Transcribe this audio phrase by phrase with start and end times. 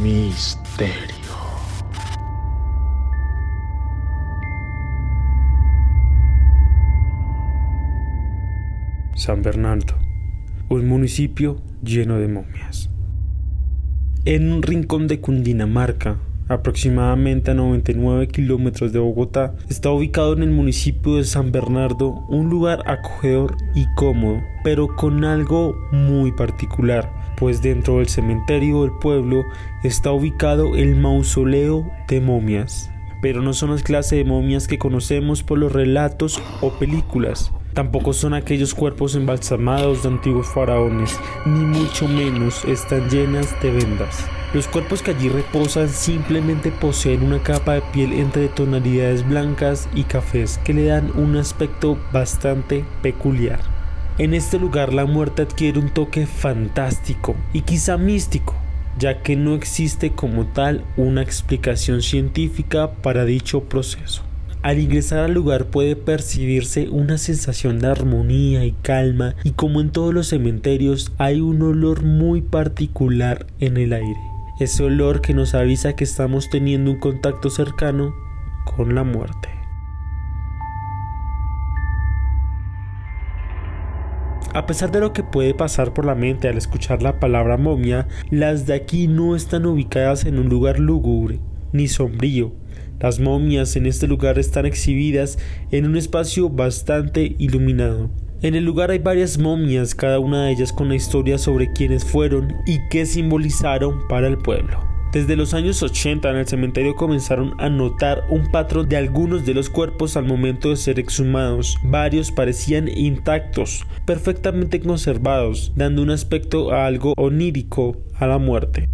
[0.00, 0.92] misterio.
[9.14, 9.94] San Bernardo,
[10.68, 12.88] un municipio lleno de momias.
[14.24, 16.16] En un rincón de Cundinamarca,
[16.48, 22.50] aproximadamente a 99 kilómetros de Bogotá, está ubicado en el municipio de San Bernardo un
[22.50, 29.44] lugar acogedor y cómodo, pero con algo muy particular, pues dentro del cementerio del pueblo
[29.82, 32.90] está ubicado el mausoleo de momias.
[33.20, 37.52] Pero no son las clases de momias que conocemos por los relatos o películas.
[37.74, 44.26] Tampoco son aquellos cuerpos embalsamados de antiguos faraones, ni mucho menos están llenas de vendas.
[44.52, 50.04] Los cuerpos que allí reposan simplemente poseen una capa de piel entre tonalidades blancas y
[50.04, 53.71] cafés que le dan un aspecto bastante peculiar.
[54.18, 58.54] En este lugar la muerte adquiere un toque fantástico y quizá místico,
[58.98, 64.22] ya que no existe como tal una explicación científica para dicho proceso.
[64.62, 69.90] Al ingresar al lugar puede percibirse una sensación de armonía y calma y como en
[69.90, 75.54] todos los cementerios hay un olor muy particular en el aire ese olor que nos
[75.54, 78.14] avisa que estamos teniendo un contacto cercano
[78.76, 79.61] con la muerte.
[84.54, 88.06] A pesar de lo que puede pasar por la mente al escuchar la palabra momia,
[88.30, 91.40] las de aquí no están ubicadas en un lugar lúgubre
[91.72, 92.52] ni sombrío.
[93.00, 95.38] Las momias en este lugar están exhibidas
[95.70, 98.10] en un espacio bastante iluminado.
[98.42, 102.04] En el lugar hay varias momias, cada una de ellas con la historia sobre quiénes
[102.04, 104.91] fueron y qué simbolizaron para el pueblo.
[105.12, 109.52] Desde los años 80 en el cementerio comenzaron a notar un patrón de algunos de
[109.52, 111.76] los cuerpos al momento de ser exhumados.
[111.84, 118.88] Varios parecían intactos, perfectamente conservados, dando un aspecto algo onírico a la muerte.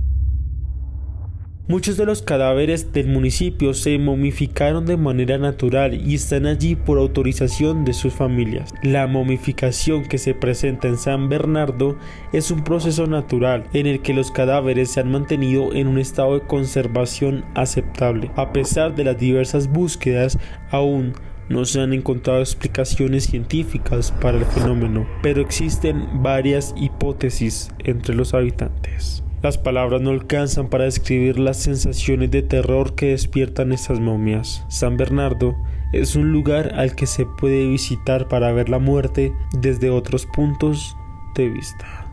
[1.71, 6.97] Muchos de los cadáveres del municipio se momificaron de manera natural y están allí por
[6.97, 8.73] autorización de sus familias.
[8.83, 11.99] La momificación que se presenta en San Bernardo
[12.33, 16.39] es un proceso natural en el que los cadáveres se han mantenido en un estado
[16.39, 18.31] de conservación aceptable.
[18.35, 20.39] A pesar de las diversas búsquedas,
[20.71, 21.13] aún
[21.51, 28.33] no se han encontrado explicaciones científicas para el fenómeno, pero existen varias hipótesis entre los
[28.33, 29.23] habitantes.
[29.41, 34.65] Las palabras no alcanzan para describir las sensaciones de terror que despiertan estas momias.
[34.69, 35.57] San Bernardo
[35.93, 40.97] es un lugar al que se puede visitar para ver la muerte desde otros puntos
[41.37, 42.05] de vista.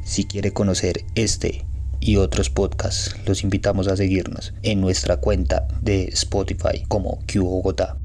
[0.00, 1.66] Si quiere conocer este
[2.00, 8.01] y otros podcasts, los invitamos a seguirnos en nuestra cuenta de Spotify como Q Bogotá.